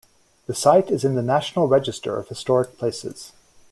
[0.47, 3.33] The site is in the National Register of Historic Places.